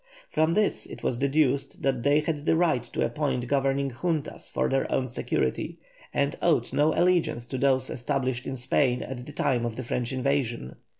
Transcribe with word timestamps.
From 0.31 0.53
this 0.53 0.87
it 0.87 1.03
was 1.03 1.19
deduced 1.19 1.83
that 1.83 2.01
they 2.01 2.21
had 2.21 2.47
the 2.47 2.55
right 2.55 2.81
to 2.85 3.05
appoint 3.05 3.47
governing 3.47 3.91
Juntas 3.91 4.49
for 4.49 4.67
their 4.67 4.91
own 4.91 5.07
security, 5.07 5.77
and 6.11 6.35
owed 6.41 6.73
no 6.73 6.91
allegiance 6.99 7.45
to 7.45 7.59
those 7.59 7.87
established 7.87 8.47
in 8.47 8.57
Spain 8.57 9.03
at 9.03 9.23
the 9.27 9.31
time 9.31 9.63
of 9.63 9.75
the 9.75 9.83
French 9.83 10.11
invasion. 10.11 10.77